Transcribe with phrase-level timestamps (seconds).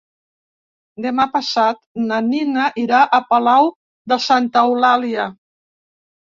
[1.05, 3.71] Demà passat na Nina irà a Palau
[4.15, 5.31] de Santa Eulàlia.